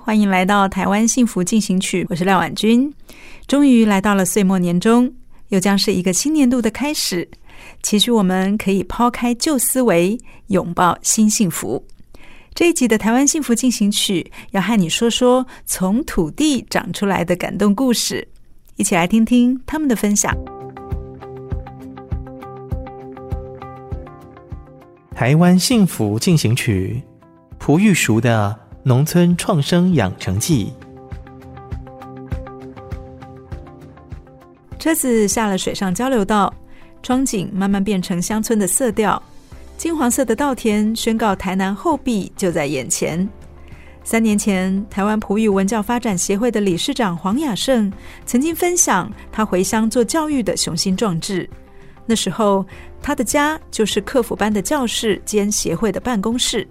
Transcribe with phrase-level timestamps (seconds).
[0.00, 2.92] 欢迎来到台湾幸福进行曲，我是廖婉君。
[3.46, 5.12] 终于来到了岁末年终，
[5.48, 7.28] 又将是一个新年度的开始。
[7.82, 10.18] 期许我们可以抛开旧思维，
[10.48, 11.84] 拥抱新幸福。
[12.54, 18.26] 这一集的台湾幸福进行曲，要和你说说从土地长出来的感动故事，
[18.76, 20.36] 一起来听听他们的分享。
[25.14, 27.00] 台湾幸福进行曲，
[27.58, 28.67] 蒲玉淑的。
[28.88, 30.72] 农村创生养成记。
[34.78, 36.50] 车子下了水上交流道，
[37.02, 39.22] 窗景慢慢变成乡村的色调。
[39.76, 43.28] 金黄色的稻田宣告台南后壁就在眼前。
[44.04, 47.92] 三年前，台湾普语文教发展协会的理事长黄雅胜
[48.24, 51.46] 曾经分享他回乡做教育的雄心壮志。
[52.06, 52.64] 那时候，
[53.02, 56.66] 他的家就是课辅班的教室兼协会的办公室。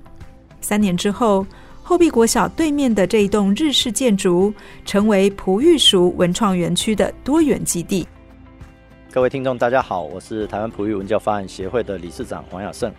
[0.61, 1.45] 三年之后，
[1.87, 4.53] 后壁国小对面的这一栋日式建筑，
[4.83, 8.05] 成为蒲玉淑文创园区的多元基地。
[9.09, 12.93] 各位听众，大家好，我是台湾璞玉文教发展协会的理事长黄雅胜。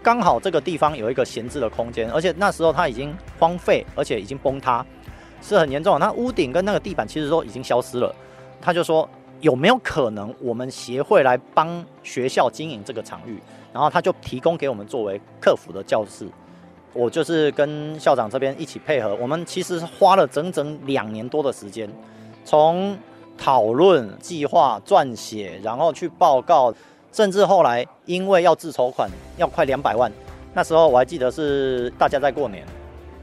[0.00, 4.86] 刚好这个地方有一个闲置的空间，而且那时候它已经荒废，而且已经崩塌，
[5.42, 5.98] 是很严重。
[5.98, 8.14] 那屋顶跟那个地板其实都已经消失了。
[8.60, 9.10] 他就说
[9.40, 13.40] 有没有可能我们协会来帮学校经营这个场域，
[13.72, 16.28] 然后他就提供给我们作为客服的教室。
[16.94, 21.90] 我就是跟校长这边一起配合，我们其实花了整整两年多的时间，
[22.44, 22.96] 从
[23.36, 26.72] 讨论、计划、撰写，然后去报告，
[27.12, 30.10] 甚至后来因为要自筹款，要快两百万，
[30.54, 32.64] 那时候我还记得是大家在过年，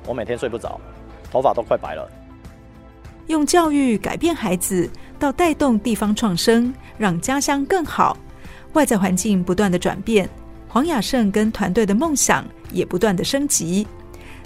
[0.06, 0.80] 我每天睡不着，
[1.32, 2.06] 头发都快白了。
[3.28, 8.18] 用教育改变孩子，到带动地方创生，让家乡更好，
[8.74, 10.30] 外在环境不断的转变。
[10.74, 13.86] 黄雅胜跟团队的梦想也不断的升级。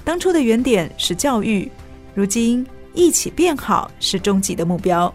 [0.03, 1.71] 当初的原点是教育，
[2.15, 2.65] 如今
[2.95, 5.13] 一起变好是终极的目标。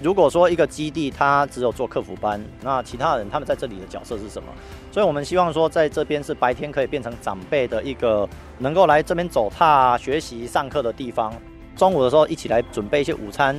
[0.00, 4.48] 如果说一个基地它只有做客服班，那其他人他们在这里的角色是什么？
[4.90, 8.28] 所以我们希望说在这边是白天可以变成长辈的一个
[8.58, 11.32] 能够来这边走踏、学习、上课的地方。
[11.76, 13.56] 中午的时候一起来准备一些午餐，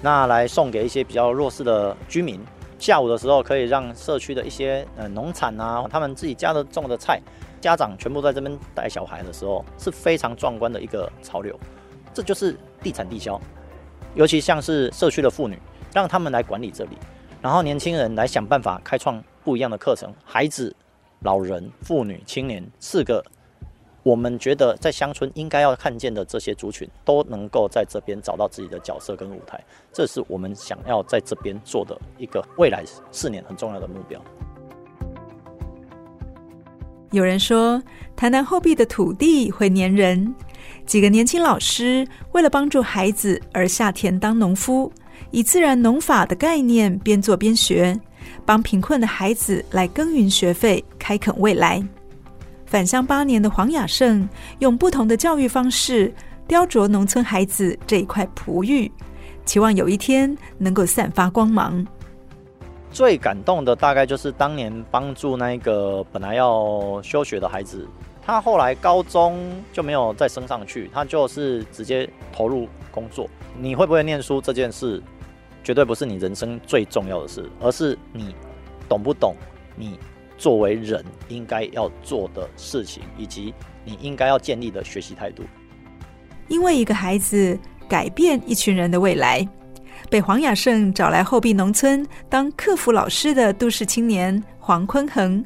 [0.00, 2.40] 那来送给一些比较弱势的居民。
[2.78, 7.20] 下午的时候，可以让社区的一些呃农产啊，他们自己家的种的菜，
[7.60, 11.58] 家长全部在这边带小孩的时候，是非常壮观的一个潮流。
[12.14, 13.40] 这就是地产地销，
[14.14, 15.58] 尤其像是社区的妇女，
[15.92, 16.96] 让他们来管理这里，
[17.42, 20.74] 然后年轻人来想办法开创不一样的课程，孩子、
[21.20, 23.24] 老人、妇女、青年四个。
[24.08, 32.82] 我们觉得在乡村应该要看见的这些族群，都能够在这边找到自己的角色跟舞台，这是我们想要在这边做的一个未来
[33.12, 34.18] 四年很重要的目标。
[37.10, 37.82] 有人说，
[38.16, 40.34] 台南后壁的土地会黏人。
[40.86, 44.90] 几个年轻老师为了帮助孩子而下田当农夫，
[45.32, 47.94] 以自然农法的概念边做边学，
[48.46, 51.86] 帮贫困的孩子来耕耘学费，开垦未来。
[52.68, 54.28] 返乡八年的黄雅胜，
[54.58, 56.12] 用不同的教育方式
[56.46, 58.92] 雕琢农村孩子这一块璞玉，
[59.46, 61.86] 期望有一天能够散发光芒。
[62.90, 67.88] 最感动的大概就是当年帮助那个本来要休学的孩子，
[68.20, 73.26] 他后来高中就没有再升上去，他就是直接投入工作。
[73.58, 75.02] 你会不会念书这件事，
[75.64, 78.34] 绝对不是你人生最重要的事，而是你
[78.90, 79.34] 懂不懂
[79.74, 79.98] 你。
[80.38, 83.52] 作为人应该要做的事情，以及
[83.84, 85.42] 你应该要建立的学习态度。
[86.46, 89.46] 因为一个孩子改变一群人的未来，
[90.08, 95.44] 被黄雅胜找来后壁农村当客服老师的都市青年黄坤恒，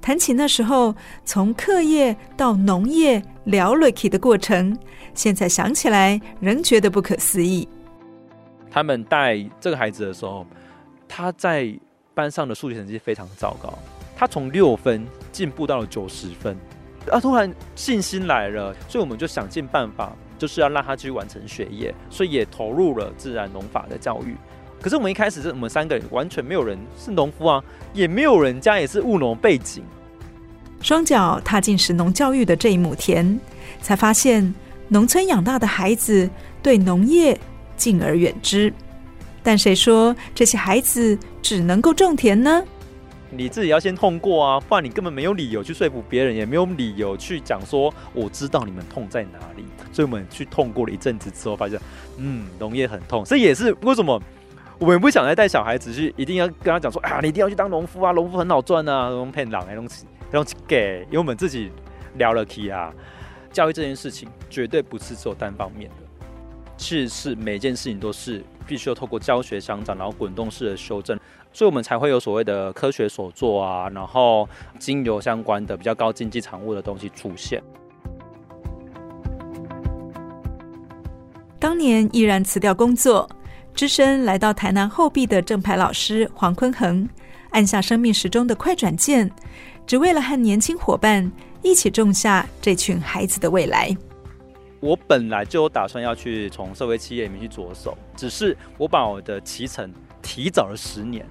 [0.00, 0.94] 谈起那时候
[1.24, 4.78] 从课业到农业聊 Lucky 的过程，
[5.14, 7.68] 现在想起来仍觉得不可思议。
[8.70, 10.46] 他们带这个孩子的时候，
[11.08, 11.74] 他在
[12.14, 13.76] 班上的数学成绩非常糟糕，
[14.18, 16.56] 他从六分进步到了九十分，
[17.08, 24.36] 啊，突然信心来了，所以我们就想尽办法，就是要让他去完成学业，所以也投入了自然农法的教育。
[24.82, 27.62] 可是我们一开始是我们三个人完全没有人是农夫啊，
[27.94, 29.84] 也没有人家也是务农背景。
[30.82, 33.38] 双脚踏进食农教育的这一亩田，
[33.80, 34.52] 才发现
[34.88, 36.28] 农村养大的孩子
[36.60, 37.38] 对农业
[37.76, 38.72] 敬而远之。
[39.44, 42.64] 但谁说这些孩子只能够种田呢？
[43.30, 49.64] 你自己要先痛过啊，不然你根本没有理由去说服别人，也没有理由去讲说我知道你们痛在哪里。
[49.92, 51.78] 所以我们去痛过了一阵子之后，发现
[52.16, 53.24] 嗯，农业很痛。
[53.24, 54.20] 这也是为什么。
[54.80, 61.72] 我们不想再带小孩子去，一定要跟他讲说啊，你一定要去当农夫啊，农夫很好赚啊，农骗狼哎，东西东西给，因为我们自己
[62.14, 62.94] 聊了题啊，
[63.50, 65.96] 教育这件事情绝对不是只有单方面的，
[66.76, 71.18] 其实是每件事情都是必须要透过教学相长，然后滚动式的修正，
[71.52, 74.48] 所以我们才会有所谓的科学所作啊，然后
[74.78, 77.62] 精油相关的比较高经济产物的东西出现。
[81.58, 83.28] 当年毅然辞掉工作。
[83.74, 87.08] 只身来到台南后壁的正牌老师黄坤恒，
[87.50, 89.30] 按下生命时钟的快转键，
[89.86, 91.30] 只为了和年轻伙伴
[91.62, 93.96] 一起种下这群孩子的未来。
[94.80, 99.88] 我本来就有打算要去从社会企业里面去着手，只是我把我的骑程
[100.20, 101.24] 提早了十年。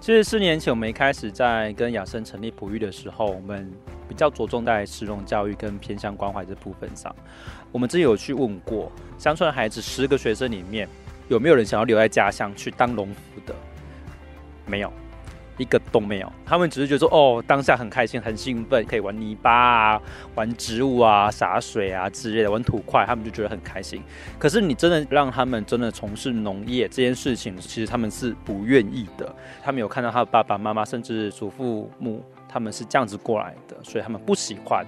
[0.00, 3.70] 其实四年前我们一开始在跟亚生成立哺育的时候，我们
[4.08, 7.14] 比较着重在适农教育跟偏向关怀这部分上。
[7.70, 10.88] 我们之前有去问过乡村的孩子，十个学生里面。
[11.28, 13.54] 有没有人想要留在家乡去当农夫的？
[14.66, 14.92] 没有，
[15.60, 16.32] 一个都没有。
[16.46, 20.02] 他们只是觉得说，哦，当下很开心、很兴奋，可以玩泥巴啊、
[20.34, 24.02] 玩植物啊、洒水啊之类的，玩土块，他们就觉得很开心。
[24.38, 29.34] 可是你真的让他们真的从事农业这件事情，其实他们是不愿意的。
[29.62, 34.86] 他们有看到他的爸爸妈妈，甚至祖父母，他们是这样子过来的，所以他们不喜欢。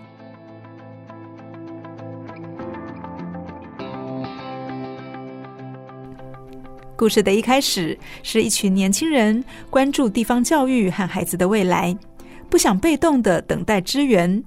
[7.02, 11.98] 故事的一开始是一群年轻人关注地方教育和孩子的未来，
[12.48, 14.40] 不想被动的等待支援，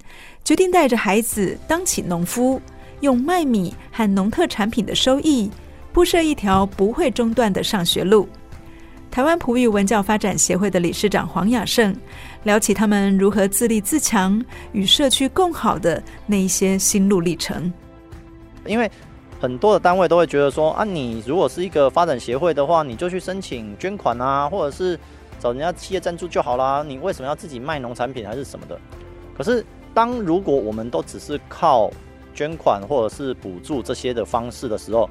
[0.46, 2.62] 决定带着孩子当起农夫，
[3.02, 5.52] 用卖米和农特产品的收益
[5.92, 8.26] 铺设一条不会中断的上学路。
[9.12, 11.94] 台湾普语文教发展协会的理事长黄雅胜
[12.44, 14.42] 聊起他们如何自立自强、
[14.72, 17.70] 与社区共好的那一些心路历程，
[18.66, 18.90] 因为。
[19.46, 25.00] 很多的单位都会觉得说啊，你如果是一个发展协会的话，你就去申请捐款啊，或者是
[25.40, 26.84] 找人家企业赞助就好啦。
[26.84, 28.76] 你为什么要自己卖农产品还是什么的？
[29.38, 29.64] 可是，
[29.94, 31.92] 当如果我们都只是靠
[32.34, 35.08] 捐款或者是补助这些的方式的时候，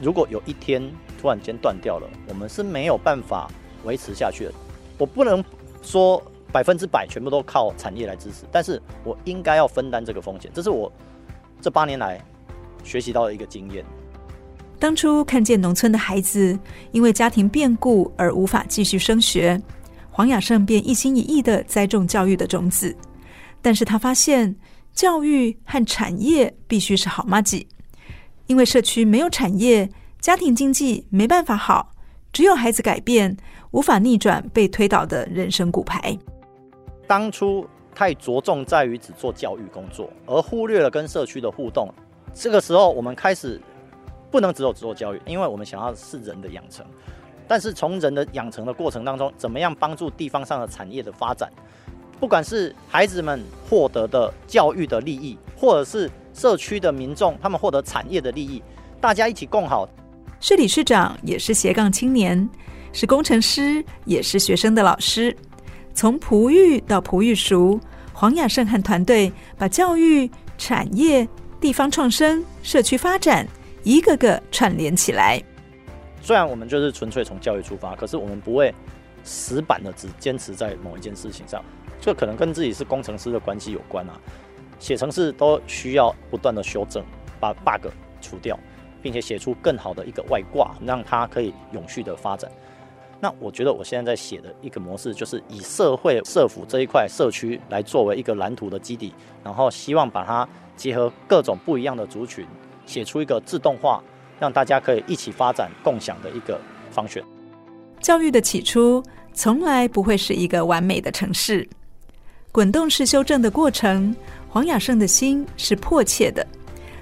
[0.00, 0.80] 如果有一天
[1.20, 3.50] 突然间断掉了，我们是没有办法
[3.82, 4.52] 维持下去的。
[4.96, 5.44] 我不能
[5.82, 10.48] 说百分之百全部都靠产业来支持，但是我应该要分担这个风险。
[10.54, 10.92] 这是我
[11.60, 12.24] 这八年来。
[12.82, 13.84] 学习到了一个经验。
[14.78, 16.58] 当初看见农村的孩子
[16.90, 19.60] 因为家庭变故而无法继续升学，
[20.10, 22.96] 黄雅胜便一心一意的栽种教育的种子。
[23.60, 24.54] 但是他发现
[24.92, 27.66] 教育和产业必须是好妈吉，
[28.48, 29.88] 因为社区没有产业，
[30.20, 31.92] 家庭经济没办法好，
[32.32, 33.36] 只有孩子改变，
[33.70, 36.18] 无法逆转被推倒的人生骨牌。
[37.06, 41.88] 当初太着重在于只做教育工作，而忽略了跟社区的互动。
[42.34, 43.60] 这个时候，我们开始
[44.30, 46.84] 不能只有只做教育，因为我们想要是人的养成。
[47.46, 51.50] 但是从人的养成的过程当中，怎么样帮助地方上的产业的发展？
[52.18, 58.62] 不管是孩子们获得的教育的利益，或者是社区的民众他们获得产业的利益，
[59.00, 59.88] 大家一起共好。
[60.40, 62.48] 是理事长，也是斜杠青年，
[62.92, 65.36] 是工程师，也是学生的老师。
[65.94, 67.78] 从璞玉到璞玉熟，
[68.14, 71.28] 黄雅胜和团队把教育产业。
[71.62, 73.46] 地方创生、社区发展，
[73.84, 75.40] 一个个串联起来。
[76.20, 78.74] 虽然我们就是纯粹从教育出发，可是我们不会
[79.22, 81.64] 死板的只坚持在某一件事情上。
[82.00, 84.18] 这可能跟自己是工程师的关系有关啊。
[84.80, 87.00] 写程式都需要不断的修正，
[87.38, 87.86] 把 bug
[88.20, 88.58] 除掉，
[89.00, 92.50] 并且写出更好的一个外挂，让它可以永续的发展。
[93.20, 99.14] 那我觉得我现在在写的一个模式，就是以社会社福这一块社区来作为一个蓝图的基底，
[99.44, 100.48] 然后希望把它。
[100.76, 102.46] 结合各种不一样的族群，
[102.86, 104.02] 写出一个自动化，
[104.40, 106.60] 让大家可以一起发展、共享的一个
[106.90, 107.22] 方选。
[108.00, 109.02] 教育的起初
[109.32, 111.68] 从来不会是一个完美的城市，
[112.50, 114.14] 滚动式修正的过程。
[114.48, 116.46] 黄雅胜的心是迫切的。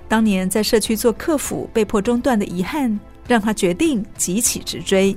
[0.07, 5.17] 当年在社区做客服被迫中断的遗憾，让他决定急起直追。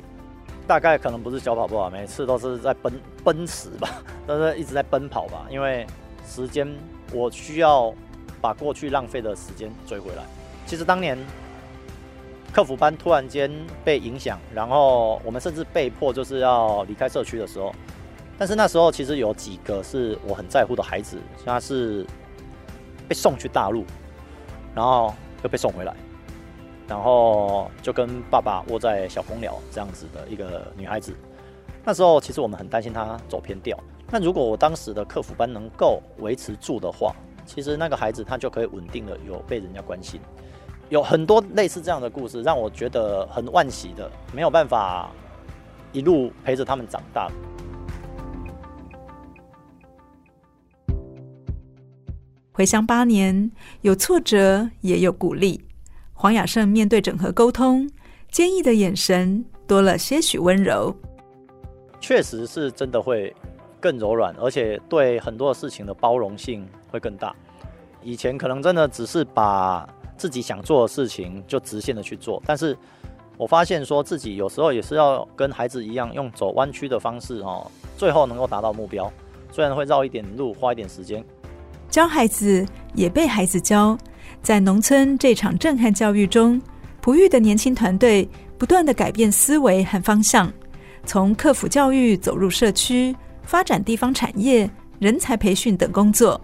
[0.66, 2.94] 大概可能不是小跑步啊，每次都是在奔
[3.24, 3.90] 奔驰吧，
[4.26, 5.86] 都是一直在奔跑吧，因为
[6.28, 6.68] 时间
[7.12, 7.94] 我需要
[8.44, 10.24] 把过去浪费的时间追回来。
[10.66, 11.18] 其实当年
[12.52, 13.50] 客服班突然间
[13.86, 17.74] 被影响，然后我们甚至被迫就是要离开社区的时候，
[18.38, 22.06] 但是那时候其实有几个是我很在乎的孩子，他是
[23.08, 23.86] 被送去大陆，
[24.76, 25.96] 然后又被送回来。
[26.86, 31.16] 然后就跟爸爸窝在小公寮这样子的一个女孩子，
[31.86, 33.76] 那时候其实我们很担心她走偏掉。
[34.12, 40.20] 那如果我当时的客服班能够维持住的话，其实那个孩子他就可以稳定的有被人家关心。
[40.90, 45.10] 有很多类似这样的故事，让我觉得很惋惜的，没有办法
[45.92, 47.32] 一路陪着他们长大。
[52.52, 55.60] 回乡八年，有挫折，也有鼓励。
[56.14, 57.90] 黄雅胜面对整合沟通，
[58.30, 60.96] 坚毅的眼神多了些许温柔。
[62.00, 63.36] 确实是真的会
[63.84, 67.36] 更柔软，而且对很多事情的包容性会更大。
[68.02, 69.86] 以前可能真的只是把
[70.16, 72.78] 自己想做的事情就直线的去做，但是
[73.36, 79.12] 我发现说自己有时候也是要跟孩子一样，用走弯曲的方式哦，最后能够达到目标。
[79.52, 81.22] 虽然会绕一点路，花一点时间，
[81.90, 83.98] 教孩子也被孩子教。
[84.42, 86.62] 在农村这场震撼教育中，
[87.02, 90.50] 璞玉的年轻团队不断地改变思维和方向，
[91.06, 94.70] 从克服教育走入社区，发展地方产业、
[95.00, 96.40] 人才培训等工作。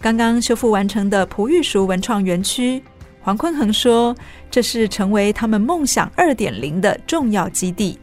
[0.00, 2.82] 刚刚修复完成的璞玉熟文创园区，
[3.20, 4.16] 黄坤恒说
[4.50, 7.98] ：“这是成为他们梦想二点零的重要基地。”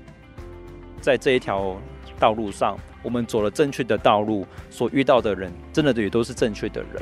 [1.02, 1.76] 在这一条
[2.20, 7.02] 道路上，我们走了正确的道路，所遇到的人，真的也都是正确的人。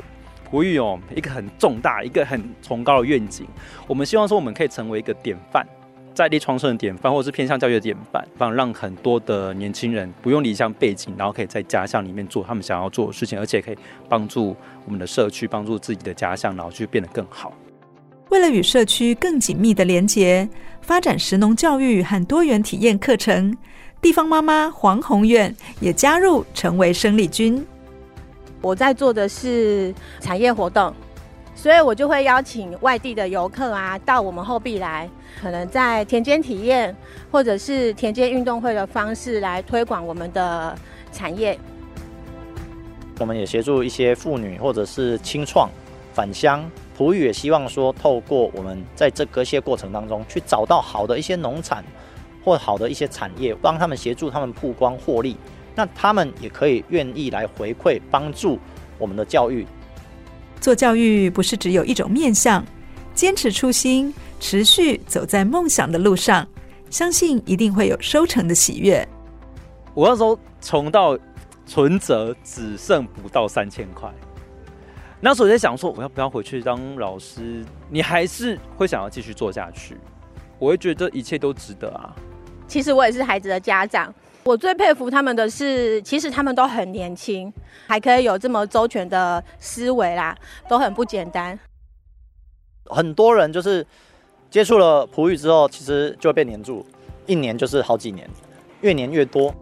[0.50, 3.46] 璞玉哦，一个很重大、一个很崇高的愿景。
[3.86, 5.66] 我们希望说，我们可以成为一个典范，
[6.16, 13.76] 在地创生的典范，或者是偏向教育的典范，让让很多的年轻人不用离乡背景，然后可以在家乡里面做他们想要做的事情，而且可以
[14.08, 14.56] 帮助
[14.86, 17.52] 我们的社区，帮助自己的家乡，然后去变得更好。
[18.30, 20.48] 为了与社区更紧密的连结，
[20.80, 23.54] 发展食农教育和多元体验课程，
[24.00, 27.62] 地方妈妈黄宏远也加入，成为生力军。
[28.62, 30.94] 我在做的是产业活动，
[31.56, 35.08] 所以我就会邀请外地的游客啊到我们后壁来，
[35.40, 36.94] 可能在田间体验
[37.30, 40.76] 或者是田间运动会的方式来推广我们的
[41.10, 41.58] 产业。
[43.18, 45.68] 我们也协助一些妇女或者是青创
[46.12, 51.82] 返乡，璞玉也希望说，透过我们在这割些过程当中去找到好的一些农产
[52.44, 55.36] 或好的一些产业，帮他们协助他们曝光获利。
[55.74, 58.58] 那他们也可以愿意来回馈帮助
[58.98, 59.66] 我们的教育。
[60.66, 62.66] 做教育不是只有一种面向，
[63.14, 66.44] 坚持初心，持续走在梦想的路上，
[66.90, 69.06] 相信一定会有收成的喜悦。
[69.94, 71.16] 我那时候穷到
[71.66, 74.12] 存折只剩不到三千块，
[75.20, 77.64] 那时候我在想说，我要不要回去当老师？
[77.88, 79.96] 你还是会想要继续做下去？
[80.58, 82.12] 我会觉得一切都值得啊。
[82.66, 84.12] 其实我也是孩子的家长。
[84.46, 87.52] 我最佩服他们的是，其实他们都很年轻，
[87.88, 90.36] 还可以有这么周全的思维啦，
[90.68, 91.58] 都很不简单。
[92.84, 93.84] 很多人就是
[94.48, 96.86] 接触了璞玉之后，其实就会被黏住，
[97.26, 98.30] 一年就是好几年，
[98.82, 99.52] 越黏越多。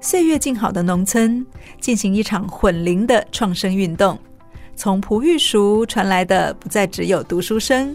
[0.00, 1.44] 岁月静好的农村，
[1.78, 4.18] 进行一场混龄的创生运动，
[4.74, 7.94] 从璞玉熟传来的不再只有读书声。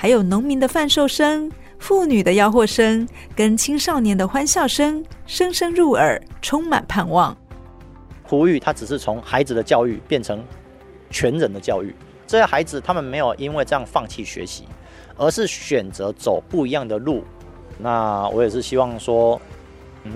[0.00, 1.50] 还有农民的贩售声、
[1.80, 7.36] 妇女的吆喝声，跟青少年的欢笑声，声声入耳，充满盼望。
[8.22, 10.40] 璞玉它只是从孩子的教育变成
[11.10, 11.92] 全人的教育，
[12.28, 14.68] 这些孩子他们没有因为这样放弃学习，
[15.16, 17.24] 而是选择走不一样的路。
[17.76, 19.40] 那我也是希望说，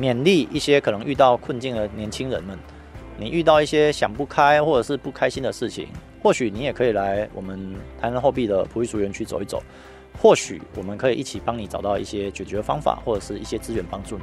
[0.01, 2.57] 勉励一些可能遇到困境的年轻人们，
[3.19, 5.89] 你遇到一些想不开或者是不开心的事情。
[6.23, 7.59] 或许你也可以来我们
[8.01, 9.61] 台南后壁的璞玉淑园区走一走，
[10.21, 14.23] 或许我们可以一起帮你找到一些解决方法，或者是一些资源帮助你。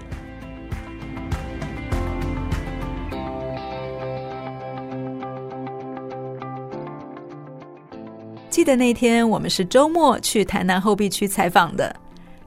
[8.49, 11.93] 记得那天我们是周末去台南后壁区采访的，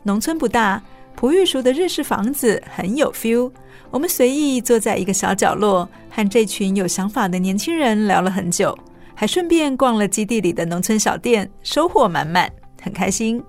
[0.03, 0.83] 农村不大，
[1.15, 3.53] 璞玉淑的日式房子很有 feel。
[3.91, 8.77] 我们随意坐在一个小角落，和这群有想法的年轻人聊了很久。
[9.23, 12.51] 还顺便逛了基地里的农村小店，收获满满，
[12.83, 13.41] 很开心。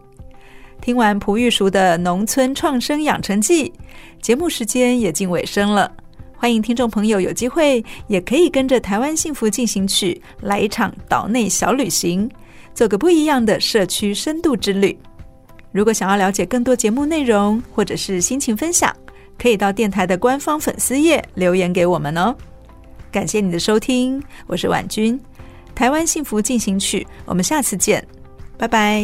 [0.79, 3.73] 听完蒲玉淑的农村创生养成记，
[4.21, 5.91] 节目时间也近尾声了。
[6.37, 12.29] 欢迎听众朋友有机会也可以跟着台湾幸福进行曲来一场岛内小旅行，
[12.75, 14.95] 做个不一样的社区深度之旅。
[15.71, 18.95] 如果想要了解更多节目内容或者是心情分享，
[19.39, 22.35] 可以到电台的官方粉丝页留言给我们哦。
[23.11, 25.19] 感谢你的收听，我是婉君，
[25.75, 28.05] 台湾幸福进行曲，我们下次见，
[28.57, 29.03] 拜拜。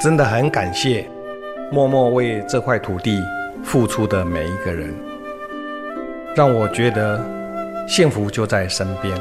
[0.00, 1.08] 真的很感谢
[1.72, 3.20] 默默为这块土地
[3.64, 4.94] 付出的每一个人，
[6.34, 7.24] 让我觉得
[7.88, 9.16] 幸福就在身边。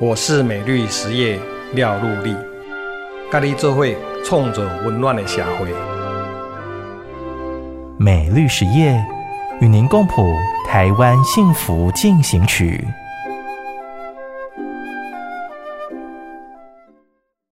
[0.00, 1.38] 我是美绿实业
[1.74, 2.34] 廖陆立，
[3.30, 5.68] 咖喱做会冲着温暖的社会。
[7.98, 8.98] 美绿实业
[9.60, 10.36] 与您共谱
[10.66, 12.86] 台湾幸福进行曲。